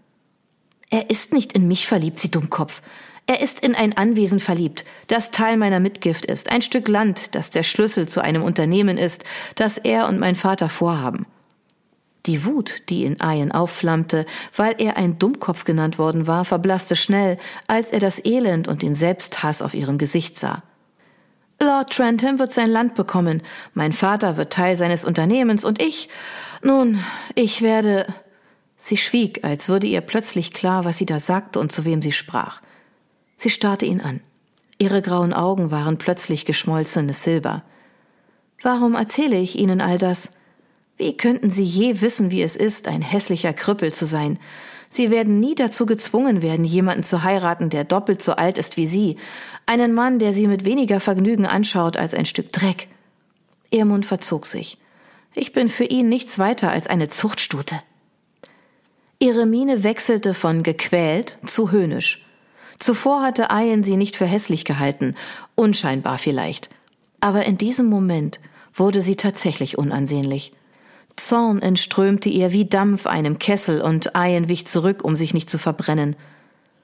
Er 0.89 1.09
ist 1.09 1.33
nicht 1.33 1.53
in 1.53 1.67
mich 1.67 1.87
verliebt, 1.87 2.19
Sie 2.19 2.31
Dummkopf. 2.31 2.81
Er 3.27 3.41
ist 3.41 3.59
in 3.59 3.75
ein 3.75 3.95
Anwesen 3.95 4.39
verliebt, 4.39 4.85
das 5.05 5.29
Teil 5.29 5.55
meiner 5.55 5.79
Mitgift 5.79 6.25
ist, 6.25 6.51
ein 6.51 6.63
Stück 6.63 6.87
Land, 6.87 7.35
das 7.35 7.51
der 7.51 7.61
Schlüssel 7.61 8.09
zu 8.09 8.21
einem 8.21 8.41
Unternehmen 8.41 8.97
ist, 8.97 9.23
das 9.53 9.77
er 9.77 10.07
und 10.07 10.19
mein 10.19 10.33
Vater 10.33 10.67
vorhaben. 10.67 11.27
Die 12.25 12.45
Wut, 12.45 12.89
die 12.89 13.05
in 13.05 13.17
Ian 13.21 13.51
aufflammte, 13.51 14.25
weil 14.55 14.75
er 14.77 14.97
ein 14.97 15.17
Dummkopf 15.19 15.63
genannt 15.63 15.97
worden 15.97 16.27
war, 16.27 16.43
verblasste 16.45 16.95
schnell, 16.95 17.37
als 17.67 17.91
er 17.91 17.99
das 17.99 18.23
Elend 18.23 18.67
und 18.67 18.81
den 18.81 18.93
Selbsthass 18.93 19.61
auf 19.61 19.73
ihrem 19.73 19.97
Gesicht 19.97 20.37
sah. 20.37 20.63
Lord 21.61 21.91
Trentham 21.91 22.39
wird 22.39 22.53
sein 22.53 22.69
Land 22.69 22.95
bekommen, 22.95 23.41
mein 23.73 23.91
Vater 23.91 24.37
wird 24.37 24.53
Teil 24.53 24.75
seines 24.75 25.03
Unternehmens 25.03 25.65
und 25.65 25.81
ich, 25.81 26.09
nun, 26.61 27.03
ich 27.35 27.61
werde. 27.61 28.07
Sie 28.77 28.95
schwieg, 28.95 29.43
als 29.43 29.67
würde 29.67 29.87
ihr 29.87 29.99
plötzlich 29.99 30.51
klar, 30.51 30.85
was 30.85 30.97
sie 30.97 31.05
da 31.05 31.19
sagte 31.19 31.59
und 31.59 31.71
zu 31.71 31.83
wem 31.83 32.01
sie 32.01 32.13
sprach. 32.13 32.61
Sie 33.35 33.49
starrte 33.49 33.85
ihn 33.85 33.99
an. 33.99 34.21
Ihre 34.77 35.01
grauen 35.01 35.33
Augen 35.33 35.69
waren 35.69 35.97
plötzlich 35.97 36.45
geschmolzenes 36.45 37.23
Silber. 37.23 37.63
Warum 38.61 38.95
erzähle 38.95 39.37
ich 39.37 39.59
Ihnen 39.59 39.81
all 39.81 39.97
das? 39.97 40.38
Wie 40.99 41.15
könnten 41.15 41.49
Sie 41.49 41.63
je 41.63 42.01
wissen, 42.01 42.29
wie 42.29 42.43
es 42.43 42.57
ist, 42.57 42.89
ein 42.89 43.01
hässlicher 43.01 43.53
Krüppel 43.53 43.93
zu 43.93 44.05
sein? 44.05 44.37
Sie 44.89 45.09
werden 45.09 45.39
nie 45.39 45.55
dazu 45.55 45.85
gezwungen 45.85 46.41
werden, 46.41 46.65
jemanden 46.65 47.03
zu 47.03 47.23
heiraten, 47.23 47.69
der 47.69 47.85
doppelt 47.85 48.21
so 48.21 48.33
alt 48.33 48.57
ist 48.57 48.75
wie 48.75 48.85
Sie, 48.85 49.15
einen 49.65 49.93
Mann, 49.93 50.19
der 50.19 50.33
Sie 50.33 50.45
mit 50.45 50.65
weniger 50.65 50.99
Vergnügen 50.99 51.45
anschaut 51.45 51.95
als 51.95 52.13
ein 52.13 52.25
Stück 52.25 52.51
Dreck. 52.51 52.89
Ihr 53.71 53.85
Mund 53.85 54.05
verzog 54.05 54.45
sich. 54.45 54.77
Ich 55.35 55.53
bin 55.53 55.69
für 55.69 55.85
ihn 55.85 56.09
nichts 56.09 56.37
weiter 56.37 56.69
als 56.69 56.87
eine 56.87 57.07
Zuchtstute. 57.07 57.81
Ihre 59.19 59.45
Miene 59.45 59.83
wechselte 59.83 60.33
von 60.33 60.63
gequält 60.63 61.37
zu 61.45 61.71
höhnisch. 61.71 62.25
Zuvor 62.77 63.21
hatte 63.21 63.47
Ian 63.49 63.85
sie 63.85 63.95
nicht 63.95 64.17
für 64.17 64.25
hässlich 64.25 64.65
gehalten, 64.65 65.15
unscheinbar 65.55 66.17
vielleicht. 66.17 66.69
Aber 67.21 67.45
in 67.45 67.57
diesem 67.57 67.85
Moment 67.85 68.41
wurde 68.73 69.01
sie 69.01 69.15
tatsächlich 69.15 69.77
unansehnlich. 69.77 70.51
Zorn 71.19 71.61
entströmte 71.61 72.29
ihr 72.29 72.51
wie 72.51 72.65
Dampf 72.65 73.05
einem 73.05 73.39
Kessel 73.39 73.81
und 73.81 74.11
Ian 74.15 74.49
wich 74.49 74.67
zurück, 74.67 75.03
um 75.03 75.15
sich 75.15 75.33
nicht 75.33 75.49
zu 75.49 75.57
verbrennen. 75.57 76.15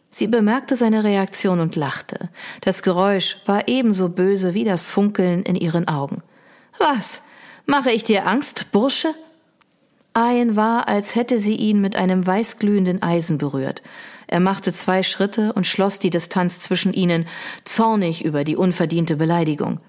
Sie 0.10 0.28
bemerkte 0.28 0.76
seine 0.76 1.04
Reaktion 1.04 1.60
und 1.60 1.76
lachte. 1.76 2.30
Das 2.62 2.84
Geräusch 2.84 3.38
war 3.46 3.68
ebenso 3.68 4.10
böse 4.10 4.54
wie 4.54 4.64
das 4.64 4.88
Funkeln 4.88 5.44
in 5.44 5.56
ihren 5.56 5.88
Augen. 5.88 6.24
Was? 6.78 7.24
Mache 7.66 7.92
ich 7.92 8.04
dir 8.04 8.28
Angst, 8.28 8.72
Bursche? 8.72 9.14
Ian 10.18 10.56
war, 10.56 10.88
als 10.88 11.16
hätte 11.16 11.38
sie 11.40 11.56
ihn 11.56 11.82
mit 11.82 11.98
einem 11.98 12.26
weißglühenden 12.26 13.04
Eisen 13.04 13.38
berührt. 13.38 13.82
Er 14.28 14.40
machte 14.40 14.72
zwei 14.72 15.04
Schritte 15.04 15.52
und 15.54 15.68
schloss 15.68 16.00
die 16.00 16.10
Distanz 16.10 16.62
zwischen 16.62 16.94
ihnen, 16.94 17.28
zornig 17.64 18.24
über 18.24 18.44
die 18.44 18.56
unverdiente 18.56 19.18
Beleidigung. 19.18 19.82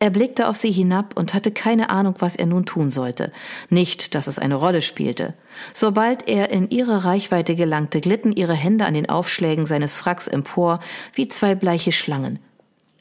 Er 0.00 0.10
blickte 0.10 0.48
auf 0.48 0.56
sie 0.56 0.70
hinab 0.70 1.16
und 1.16 1.34
hatte 1.34 1.50
keine 1.50 1.90
Ahnung, 1.90 2.14
was 2.20 2.36
er 2.36 2.46
nun 2.46 2.66
tun 2.66 2.90
sollte. 2.90 3.32
Nicht, 3.68 4.14
dass 4.14 4.28
es 4.28 4.38
eine 4.38 4.54
Rolle 4.54 4.80
spielte. 4.80 5.34
Sobald 5.74 6.28
er 6.28 6.50
in 6.50 6.70
ihre 6.70 7.04
Reichweite 7.04 7.56
gelangte, 7.56 8.00
glitten 8.00 8.32
ihre 8.32 8.54
Hände 8.54 8.84
an 8.84 8.94
den 8.94 9.08
Aufschlägen 9.08 9.66
seines 9.66 9.96
Fracks 9.96 10.28
empor 10.28 10.78
wie 11.14 11.26
zwei 11.26 11.56
bleiche 11.56 11.90
Schlangen. 11.90 12.38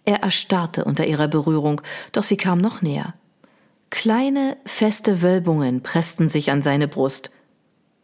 Er 0.05 0.23
erstarrte 0.23 0.85
unter 0.85 1.05
ihrer 1.05 1.27
Berührung, 1.27 1.81
doch 2.13 2.23
sie 2.23 2.37
kam 2.37 2.59
noch 2.59 2.81
näher. 2.81 3.13
Kleine, 3.91 4.57
feste 4.65 5.21
Wölbungen 5.21 5.83
pressten 5.83 6.29
sich 6.29 6.49
an 6.49 6.63
seine 6.63 6.87
Brust. 6.87 7.29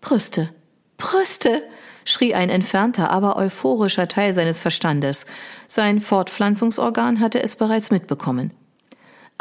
Brüste, 0.02 0.50
Brüste, 0.98 1.64
schrie 2.06 2.36
ein 2.36 2.50
entfernter, 2.50 3.10
aber 3.10 3.38
euphorischer 3.38 4.08
Teil 4.08 4.34
seines 4.34 4.60
Verstandes. 4.60 5.26
Sein 5.68 6.00
Fortpflanzungsorgan 6.00 7.20
hatte 7.20 7.42
es 7.42 7.56
bereits 7.56 7.90
mitbekommen. 7.90 8.52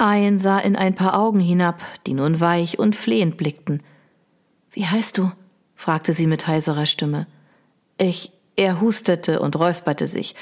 Ian 0.01 0.39
sah 0.39 0.59
in 0.59 0.77
ein 0.77 0.95
paar 0.95 1.19
Augen 1.19 1.41
hinab, 1.41 1.85
die 2.07 2.15
nun 2.15 2.41
weich 2.41 2.79
und 2.79 2.97
flehend 2.97 3.37
blickten. 3.37 3.83
Wie 4.73 4.87
heißt 4.87 5.19
du? 5.19 5.31
fragte 5.75 6.13
sie 6.13 6.27
mit 6.27 6.47
heiserer 6.47 6.87
Stimme. 6.87 7.27
Ich, 7.99 8.33
er 8.57 8.81
hustete 8.81 9.41
und 9.41 9.57
räusperte 9.57 10.07
sich. 10.07 10.35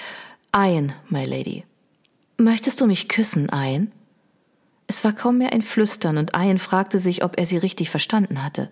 Ian, 0.54 0.92
my 1.08 1.24
lady. 1.24 1.64
Möchtest 2.36 2.80
du 2.80 2.86
mich 2.86 3.08
küssen, 3.08 3.48
Ian? 3.52 3.92
Es 4.86 5.04
war 5.04 5.12
kaum 5.12 5.38
mehr 5.38 5.52
ein 5.52 5.62
Flüstern, 5.62 6.16
und 6.16 6.32
Ian 6.34 6.58
fragte 6.58 6.98
sich, 6.98 7.22
ob 7.22 7.38
er 7.38 7.46
sie 7.46 7.58
richtig 7.58 7.90
verstanden 7.90 8.42
hatte. 8.42 8.70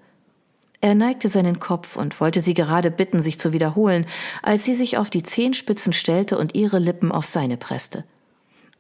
Er 0.80 0.94
neigte 0.94 1.28
seinen 1.28 1.58
Kopf 1.58 1.96
und 1.96 2.20
wollte 2.20 2.40
sie 2.40 2.54
gerade 2.54 2.90
bitten, 2.90 3.20
sich 3.20 3.38
zu 3.38 3.52
wiederholen, 3.52 4.06
als 4.42 4.64
sie 4.64 4.74
sich 4.74 4.96
auf 4.96 5.10
die 5.10 5.22
Zehenspitzen 5.22 5.92
stellte 5.92 6.38
und 6.38 6.54
ihre 6.54 6.78
Lippen 6.78 7.10
auf 7.10 7.26
seine 7.26 7.56
presste. 7.56 8.04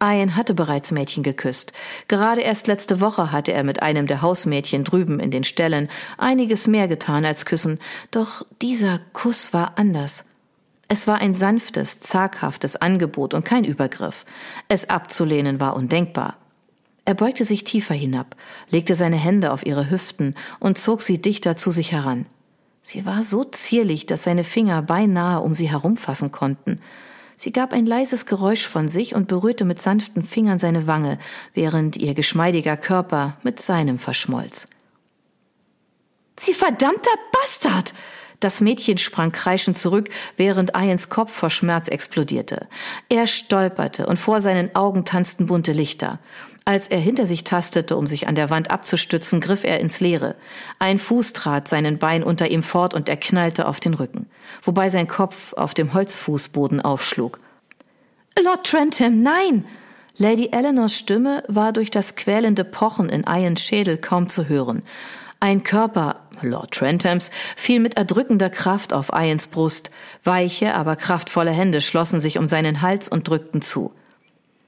Ian 0.02 0.36
hatte 0.36 0.54
bereits 0.54 0.92
Mädchen 0.92 1.22
geküsst. 1.22 1.72
Gerade 2.06 2.40
erst 2.40 2.66
letzte 2.68 3.00
Woche 3.00 3.32
hatte 3.32 3.52
er 3.52 3.64
mit 3.64 3.82
einem 3.82 4.06
der 4.06 4.22
Hausmädchen 4.22 4.84
drüben 4.84 5.18
in 5.18 5.30
den 5.30 5.44
Ställen 5.44 5.88
einiges 6.16 6.66
mehr 6.66 6.86
getan 6.86 7.24
als 7.24 7.44
küssen, 7.44 7.80
doch 8.10 8.46
dieser 8.62 9.00
Kuss 9.12 9.52
war 9.52 9.72
anders. 9.76 10.26
Es 10.86 11.06
war 11.06 11.20
ein 11.20 11.34
sanftes, 11.34 12.00
zaghaftes 12.00 12.76
Angebot 12.76 13.34
und 13.34 13.44
kein 13.44 13.64
Übergriff. 13.64 14.24
Es 14.68 14.88
abzulehnen 14.88 15.60
war 15.60 15.76
undenkbar. 15.76 16.36
Er 17.04 17.14
beugte 17.14 17.44
sich 17.44 17.64
tiefer 17.64 17.94
hinab, 17.94 18.36
legte 18.70 18.94
seine 18.94 19.16
Hände 19.16 19.52
auf 19.52 19.66
ihre 19.66 19.90
Hüften 19.90 20.34
und 20.60 20.78
zog 20.78 21.02
sie 21.02 21.20
dichter 21.20 21.56
zu 21.56 21.70
sich 21.70 21.92
heran. 21.92 22.26
Sie 22.82 23.04
war 23.04 23.22
so 23.22 23.44
zierlich, 23.44 24.06
dass 24.06 24.22
seine 24.22 24.44
Finger 24.44 24.80
beinahe 24.80 25.40
um 25.40 25.52
sie 25.52 25.70
herumfassen 25.70 26.32
konnten. 26.32 26.80
Sie 27.40 27.52
gab 27.52 27.72
ein 27.72 27.86
leises 27.86 28.26
Geräusch 28.26 28.66
von 28.66 28.88
sich 28.88 29.14
und 29.14 29.28
berührte 29.28 29.64
mit 29.64 29.80
sanften 29.80 30.24
Fingern 30.24 30.58
seine 30.58 30.88
Wange, 30.88 31.18
während 31.54 31.96
ihr 31.96 32.14
geschmeidiger 32.14 32.76
Körper 32.76 33.36
mit 33.44 33.62
seinem 33.62 34.00
verschmolz. 34.00 34.68
Sie 36.36 36.52
verdammter 36.52 37.14
Bastard! 37.32 37.94
Das 38.40 38.60
Mädchen 38.60 38.98
sprang 38.98 39.32
kreischend 39.32 39.78
zurück, 39.78 40.10
während 40.36 40.76
Ians 40.76 41.08
Kopf 41.08 41.32
vor 41.32 41.50
Schmerz 41.50 41.88
explodierte. 41.88 42.68
Er 43.08 43.26
stolperte 43.26 44.06
und 44.06 44.18
vor 44.18 44.40
seinen 44.40 44.74
Augen 44.76 45.04
tanzten 45.04 45.46
bunte 45.46 45.72
Lichter. 45.72 46.20
Als 46.64 46.88
er 46.88 46.98
hinter 46.98 47.26
sich 47.26 47.44
tastete, 47.44 47.96
um 47.96 48.06
sich 48.06 48.28
an 48.28 48.34
der 48.34 48.50
Wand 48.50 48.70
abzustützen, 48.70 49.40
griff 49.40 49.64
er 49.64 49.80
ins 49.80 50.00
Leere. 50.00 50.36
Ein 50.78 50.98
Fuß 50.98 51.32
trat 51.32 51.66
seinen 51.66 51.98
Bein 51.98 52.22
unter 52.22 52.50
ihm 52.50 52.62
fort 52.62 52.92
und 52.92 53.08
er 53.08 53.16
knallte 53.16 53.66
auf 53.66 53.80
den 53.80 53.94
Rücken, 53.94 54.26
wobei 54.62 54.90
sein 54.90 55.08
Kopf 55.08 55.54
auf 55.54 55.72
dem 55.72 55.94
Holzfußboden 55.94 56.82
aufschlug. 56.82 57.40
Lord 58.38 58.66
Trentham, 58.66 59.18
nein! 59.18 59.64
Lady 60.18 60.50
Eleanors 60.52 60.94
Stimme 60.94 61.42
war 61.48 61.72
durch 61.72 61.90
das 61.90 62.16
quälende 62.16 62.64
Pochen 62.64 63.08
in 63.08 63.24
Ians 63.26 63.62
Schädel 63.62 63.96
kaum 63.96 64.28
zu 64.28 64.48
hören. 64.48 64.82
Ein 65.40 65.62
Körper, 65.62 66.26
Lord 66.42 66.72
Trenthams, 66.72 67.30
fiel 67.56 67.80
mit 67.80 67.96
erdrückender 67.96 68.50
Kraft 68.50 68.92
auf 68.92 69.10
Ians 69.12 69.46
Brust. 69.46 69.90
Weiche, 70.24 70.74
aber 70.74 70.96
kraftvolle 70.96 71.50
Hände 71.50 71.80
schlossen 71.80 72.20
sich 72.20 72.38
um 72.38 72.46
seinen 72.46 72.82
Hals 72.82 73.08
und 73.08 73.28
drückten 73.28 73.62
zu. 73.62 73.92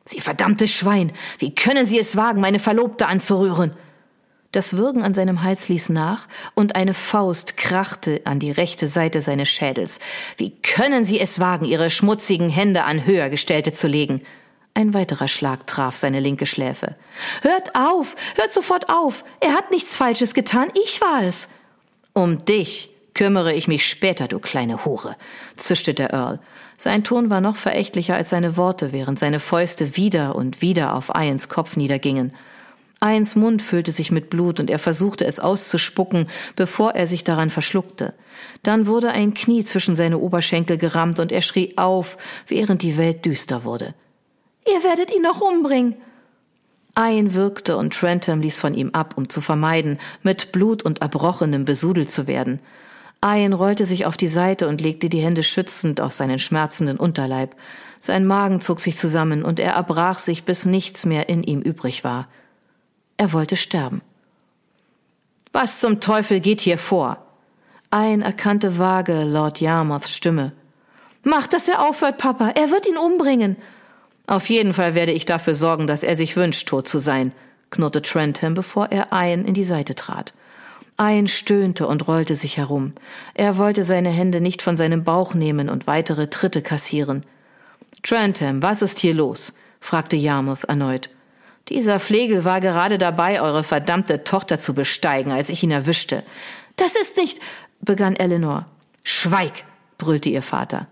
Sie 0.04 0.20
verdammtes 0.20 0.70
Schwein, 0.70 1.12
wie 1.38 1.54
können 1.54 1.86
Sie 1.86 1.98
es 1.98 2.16
wagen, 2.16 2.40
meine 2.40 2.58
Verlobte 2.58 3.06
anzurühren? 3.06 3.72
Das 4.52 4.76
Würgen 4.76 5.02
an 5.02 5.14
seinem 5.14 5.44
Hals 5.44 5.68
ließ 5.68 5.90
nach, 5.90 6.26
und 6.54 6.74
eine 6.74 6.94
Faust 6.94 7.56
krachte 7.56 8.20
an 8.24 8.40
die 8.40 8.50
rechte 8.50 8.88
Seite 8.88 9.20
seines 9.20 9.48
Schädels. 9.48 10.00
Wie 10.36 10.50
können 10.50 11.04
Sie 11.04 11.20
es 11.20 11.38
wagen, 11.38 11.64
Ihre 11.64 11.88
schmutzigen 11.90 12.50
Hände 12.50 12.82
an 12.82 13.04
höher 13.06 13.28
gestellte 13.28 13.72
zu 13.72 13.86
legen? 13.86 14.22
Ein 14.74 14.92
weiterer 14.94 15.28
Schlag 15.28 15.66
traf 15.68 15.94
seine 15.96 16.18
linke 16.18 16.46
Schläfe. 16.46 16.96
Hört 17.42 17.76
auf, 17.76 18.16
hört 18.36 18.52
sofort 18.52 18.88
auf. 18.88 19.24
Er 19.40 19.52
hat 19.52 19.70
nichts 19.70 19.96
Falsches 19.96 20.34
getan, 20.34 20.70
ich 20.82 21.00
war 21.00 21.22
es. 21.22 21.48
Um 22.12 22.44
dich 22.44 22.90
kümmere 23.14 23.52
ich 23.52 23.68
mich 23.68 23.86
später, 23.86 24.28
du 24.28 24.38
kleine 24.38 24.84
Hure, 24.84 25.16
zischte 25.56 25.94
der 25.94 26.12
Earl. 26.12 26.40
Sein 26.76 27.04
Ton 27.04 27.28
war 27.28 27.40
noch 27.40 27.56
verächtlicher 27.56 28.14
als 28.14 28.30
seine 28.30 28.56
Worte, 28.56 28.92
während 28.92 29.18
seine 29.18 29.40
Fäuste 29.40 29.96
wieder 29.96 30.34
und 30.34 30.62
wieder 30.62 30.94
auf 30.94 31.10
Ians 31.14 31.48
Kopf 31.48 31.76
niedergingen. 31.76 32.32
Eins 33.00 33.34
Mund 33.34 33.62
füllte 33.62 33.92
sich 33.92 34.10
mit 34.10 34.28
Blut 34.28 34.60
und 34.60 34.68
er 34.68 34.78
versuchte 34.78 35.24
es 35.24 35.40
auszuspucken, 35.40 36.28
bevor 36.56 36.92
er 36.92 37.06
sich 37.06 37.24
daran 37.24 37.48
verschluckte. 37.48 38.12
Dann 38.62 38.86
wurde 38.86 39.10
ein 39.10 39.32
Knie 39.32 39.64
zwischen 39.64 39.96
seine 39.96 40.18
Oberschenkel 40.18 40.76
gerammt 40.76 41.18
und 41.18 41.32
er 41.32 41.42
schrie 41.42 41.76
auf, 41.76 42.18
während 42.46 42.82
die 42.82 42.98
Welt 42.98 43.24
düster 43.24 43.64
wurde. 43.64 43.94
Ihr 44.66 44.82
werdet 44.84 45.14
ihn 45.14 45.22
noch 45.22 45.40
umbringen! 45.40 45.96
Ein 46.94 47.34
wirkte 47.34 47.76
und 47.76 47.94
Trentham 47.94 48.40
ließ 48.40 48.58
von 48.58 48.74
ihm 48.74 48.90
ab, 48.90 49.14
um 49.16 49.28
zu 49.28 49.40
vermeiden, 49.40 49.98
mit 50.22 50.52
Blut 50.52 50.82
und 50.82 51.00
Erbrochenem 51.02 51.64
besudelt 51.64 52.10
zu 52.10 52.26
werden. 52.26 52.60
Ian 53.24 53.52
rollte 53.52 53.84
sich 53.84 54.06
auf 54.06 54.16
die 54.16 54.28
Seite 54.28 54.66
und 54.66 54.80
legte 54.80 55.08
die 55.08 55.20
Hände 55.20 55.42
schützend 55.42 56.00
auf 56.00 56.12
seinen 56.12 56.38
schmerzenden 56.38 56.96
Unterleib. 56.96 57.54
Sein 58.00 58.26
Magen 58.26 58.60
zog 58.60 58.80
sich 58.80 58.96
zusammen 58.96 59.44
und 59.44 59.60
er 59.60 59.72
erbrach 59.72 60.18
sich, 60.18 60.44
bis 60.44 60.64
nichts 60.64 61.04
mehr 61.04 61.28
in 61.28 61.42
ihm 61.42 61.60
übrig 61.60 62.02
war. 62.02 62.28
Er 63.18 63.32
wollte 63.34 63.56
sterben. 63.56 64.00
Was 65.52 65.80
zum 65.80 66.00
Teufel 66.00 66.40
geht 66.40 66.62
hier 66.62 66.78
vor? 66.78 67.26
Ein 67.90 68.22
erkannte 68.22 68.78
vage 68.78 69.24
Lord 69.24 69.60
Yarmouths 69.60 70.14
Stimme. 70.14 70.52
Mach, 71.22 71.46
dass 71.46 71.68
er 71.68 71.86
aufhört, 71.86 72.16
Papa. 72.16 72.50
Er 72.54 72.70
wird 72.70 72.86
ihn 72.86 72.96
umbringen. 72.96 73.56
Auf 74.30 74.48
jeden 74.48 74.74
Fall 74.74 74.94
werde 74.94 75.10
ich 75.10 75.26
dafür 75.26 75.56
sorgen, 75.56 75.88
dass 75.88 76.04
er 76.04 76.14
sich 76.14 76.36
wünscht, 76.36 76.68
tot 76.68 76.86
zu 76.86 77.00
sein, 77.00 77.32
knurrte 77.70 78.00
Trentham, 78.00 78.54
bevor 78.54 78.92
er 78.92 79.08
Ian 79.12 79.44
in 79.44 79.54
die 79.54 79.64
Seite 79.64 79.96
trat. 79.96 80.34
Ian 81.00 81.26
stöhnte 81.26 81.88
und 81.88 82.06
rollte 82.06 82.36
sich 82.36 82.56
herum. 82.56 82.92
Er 83.34 83.58
wollte 83.58 83.82
seine 83.82 84.10
Hände 84.10 84.40
nicht 84.40 84.62
von 84.62 84.76
seinem 84.76 85.02
Bauch 85.02 85.34
nehmen 85.34 85.68
und 85.68 85.88
weitere 85.88 86.28
Tritte 86.28 86.62
kassieren. 86.62 87.26
Trentham, 88.04 88.62
was 88.62 88.82
ist 88.82 89.00
hier 89.00 89.14
los? 89.14 89.54
fragte 89.80 90.14
Yarmouth 90.14 90.62
erneut. 90.62 91.10
Dieser 91.68 91.98
Flegel 91.98 92.44
war 92.44 92.60
gerade 92.60 92.98
dabei, 92.98 93.42
eure 93.42 93.64
verdammte 93.64 94.22
Tochter 94.22 94.60
zu 94.60 94.74
besteigen, 94.74 95.32
als 95.32 95.48
ich 95.48 95.64
ihn 95.64 95.72
erwischte. 95.72 96.22
Das 96.76 96.94
ist 96.94 97.16
nicht, 97.16 97.40
begann 97.80 98.14
Eleanor. 98.14 98.66
Schweig, 99.02 99.64
brüllte 99.98 100.28
ihr 100.28 100.42
Vater. 100.42 100.86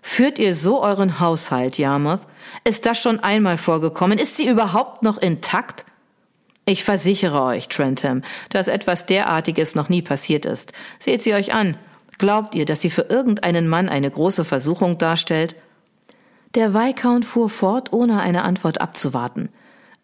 Führt 0.00 0.38
ihr 0.38 0.54
so 0.54 0.82
euren 0.82 1.20
Haushalt, 1.20 1.76
Yarmouth? 1.76 2.22
Ist 2.64 2.86
das 2.86 3.00
schon 3.00 3.20
einmal 3.20 3.58
vorgekommen? 3.58 4.18
Ist 4.18 4.36
sie 4.36 4.48
überhaupt 4.48 5.02
noch 5.02 5.18
intakt? 5.18 5.84
Ich 6.64 6.84
versichere 6.84 7.42
euch, 7.42 7.68
Trentham, 7.68 8.22
dass 8.50 8.68
etwas 8.68 9.06
derartiges 9.06 9.74
noch 9.74 9.88
nie 9.88 10.02
passiert 10.02 10.44
ist. 10.44 10.72
Seht 10.98 11.22
sie 11.22 11.34
euch 11.34 11.54
an. 11.54 11.78
Glaubt 12.18 12.54
ihr, 12.54 12.66
dass 12.66 12.80
sie 12.80 12.90
für 12.90 13.02
irgendeinen 13.02 13.68
Mann 13.68 13.88
eine 13.88 14.10
große 14.10 14.44
Versuchung 14.44 14.98
darstellt? 14.98 15.56
Der 16.54 16.74
Viscount 16.74 17.24
fuhr 17.24 17.48
fort, 17.48 17.92
ohne 17.92 18.20
eine 18.20 18.42
Antwort 18.42 18.80
abzuwarten. 18.80 19.48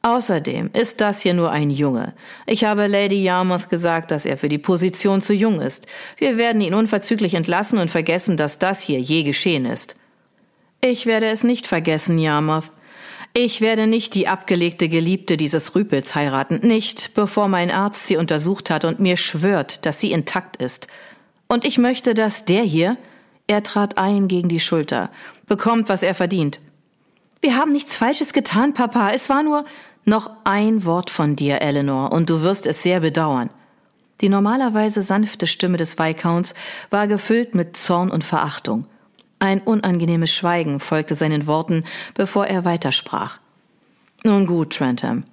Außerdem 0.04 0.70
ist 0.74 1.00
das 1.00 1.22
hier 1.22 1.32
nur 1.32 1.50
ein 1.50 1.70
Junge. 1.70 2.12
Ich 2.46 2.64
habe 2.64 2.86
Lady 2.86 3.22
Yarmouth 3.22 3.70
gesagt, 3.70 4.10
dass 4.10 4.26
er 4.26 4.36
für 4.36 4.50
die 4.50 4.58
Position 4.58 5.22
zu 5.22 5.32
jung 5.32 5.62
ist. 5.62 5.86
Wir 6.18 6.36
werden 6.36 6.60
ihn 6.60 6.74
unverzüglich 6.74 7.34
entlassen 7.34 7.78
und 7.78 7.90
vergessen, 7.90 8.36
dass 8.36 8.58
das 8.58 8.82
hier 8.82 9.00
je 9.00 9.22
geschehen 9.22 9.64
ist. 9.64 9.96
Ich 10.86 11.06
werde 11.06 11.28
es 11.28 11.44
nicht 11.44 11.66
vergessen, 11.66 12.18
Yarmouth. 12.18 12.70
Ich 13.32 13.62
werde 13.62 13.86
nicht 13.86 14.14
die 14.14 14.28
abgelegte 14.28 14.90
Geliebte 14.90 15.38
dieses 15.38 15.74
Rüpels 15.74 16.14
heiraten, 16.14 16.60
nicht 16.60 17.14
bevor 17.14 17.48
mein 17.48 17.70
Arzt 17.70 18.06
sie 18.06 18.18
untersucht 18.18 18.68
hat 18.68 18.84
und 18.84 19.00
mir 19.00 19.16
schwört, 19.16 19.86
dass 19.86 19.98
sie 19.98 20.12
intakt 20.12 20.58
ist. 20.58 20.88
Und 21.48 21.64
ich 21.64 21.78
möchte, 21.78 22.12
dass 22.12 22.44
der 22.44 22.64
hier, 22.64 22.98
er 23.46 23.62
trat 23.62 23.96
ein 23.96 24.28
gegen 24.28 24.50
die 24.50 24.60
Schulter, 24.60 25.08
bekommt, 25.46 25.88
was 25.88 26.02
er 26.02 26.14
verdient. 26.14 26.60
Wir 27.40 27.56
haben 27.56 27.72
nichts 27.72 27.96
Falsches 27.96 28.34
getan, 28.34 28.74
Papa. 28.74 29.12
Es 29.14 29.30
war 29.30 29.42
nur, 29.42 29.64
noch 30.04 30.30
ein 30.44 30.84
Wort 30.84 31.08
von 31.08 31.34
dir, 31.34 31.62
Eleanor, 31.62 32.12
und 32.12 32.28
du 32.28 32.42
wirst 32.42 32.66
es 32.66 32.82
sehr 32.82 33.00
bedauern. 33.00 33.48
Die 34.20 34.28
normalerweise 34.28 35.00
sanfte 35.00 35.46
Stimme 35.46 35.78
des 35.78 35.98
Viscounts 35.98 36.52
war 36.90 37.06
gefüllt 37.06 37.54
mit 37.54 37.74
Zorn 37.74 38.10
und 38.10 38.22
Verachtung. 38.22 38.84
Ein 39.44 39.60
unangenehmes 39.60 40.32
Schweigen 40.32 40.80
folgte 40.80 41.14
seinen 41.14 41.46
Worten, 41.46 41.84
bevor 42.14 42.46
er 42.46 42.64
weitersprach. 42.64 43.40
Nun 44.24 44.46
gut, 44.46 44.72
Trentham. 44.72 45.24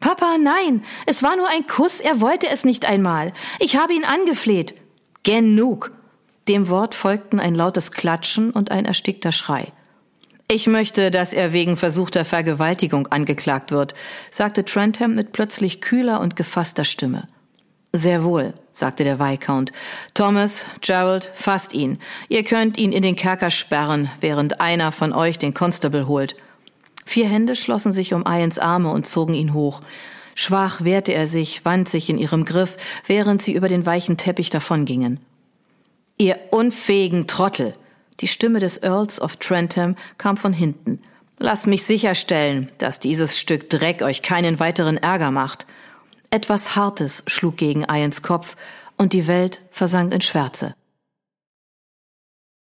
Papa, 0.00 0.38
nein, 0.42 0.82
es 1.04 1.22
war 1.22 1.36
nur 1.36 1.48
ein 1.50 1.66
Kuss, 1.66 2.00
er 2.00 2.22
wollte 2.22 2.48
es 2.48 2.64
nicht 2.64 2.86
einmal. 2.86 3.34
Ich 3.60 3.76
habe 3.76 3.92
ihn 3.92 4.04
angefleht. 4.04 4.74
Genug. 5.22 5.92
Dem 6.48 6.70
Wort 6.70 6.94
folgten 6.94 7.40
ein 7.40 7.54
lautes 7.54 7.92
Klatschen 7.92 8.52
und 8.52 8.70
ein 8.70 8.86
erstickter 8.86 9.32
Schrei. 9.32 9.70
Ich 10.48 10.66
möchte, 10.66 11.10
dass 11.10 11.34
er 11.34 11.52
wegen 11.52 11.76
versuchter 11.76 12.24
Vergewaltigung 12.24 13.08
angeklagt 13.08 13.70
wird, 13.70 13.94
sagte 14.30 14.64
Trentham 14.64 15.14
mit 15.14 15.32
plötzlich 15.32 15.82
kühler 15.82 16.20
und 16.22 16.36
gefasster 16.36 16.84
Stimme. 16.84 17.28
Sehr 17.92 18.24
wohl, 18.24 18.54
sagte 18.72 19.04
der 19.04 19.18
Viscount. 19.18 19.70
Thomas, 20.14 20.64
Gerald, 20.80 21.30
fasst 21.34 21.74
ihn. 21.74 21.98
Ihr 22.28 22.42
könnt 22.42 22.78
ihn 22.78 22.90
in 22.90 23.02
den 23.02 23.16
Kerker 23.16 23.50
sperren, 23.50 24.10
während 24.20 24.62
einer 24.62 24.92
von 24.92 25.12
euch 25.12 25.38
den 25.38 25.52
Constable 25.52 26.08
holt. 26.08 26.34
Vier 27.04 27.28
Hände 27.28 27.54
schlossen 27.54 27.92
sich 27.92 28.14
um 28.14 28.24
Ians 28.26 28.58
Arme 28.58 28.90
und 28.90 29.06
zogen 29.06 29.34
ihn 29.34 29.52
hoch. 29.52 29.82
Schwach 30.34 30.82
wehrte 30.82 31.12
er 31.12 31.26
sich, 31.26 31.64
wand 31.66 31.88
sich 31.88 32.08
in 32.08 32.16
ihrem 32.16 32.46
Griff, 32.46 32.78
während 33.06 33.42
sie 33.42 33.52
über 33.52 33.68
den 33.68 33.84
weichen 33.84 34.16
Teppich 34.16 34.48
davongingen. 34.48 35.20
Ihr 36.16 36.38
unfähigen 36.50 37.26
Trottel, 37.26 37.74
die 38.20 38.28
Stimme 38.28 38.60
des 38.60 38.82
Earls 38.82 39.20
of 39.20 39.36
Trentham 39.36 39.96
kam 40.16 40.36
von 40.36 40.52
hinten. 40.52 41.00
Lasst 41.38 41.66
mich 41.66 41.84
sicherstellen, 41.84 42.70
dass 42.78 43.00
dieses 43.00 43.38
Stück 43.38 43.68
Dreck 43.68 44.00
euch 44.00 44.22
keinen 44.22 44.60
weiteren 44.60 44.96
Ärger 44.96 45.30
macht. 45.30 45.66
Etwas 46.32 46.76
Hartes 46.76 47.24
schlug 47.26 47.58
gegen 47.58 47.82
Ians 47.82 48.22
Kopf, 48.22 48.56
und 48.96 49.12
die 49.12 49.26
Welt 49.26 49.60
versank 49.70 50.14
in 50.14 50.22
Schwärze. 50.22 50.74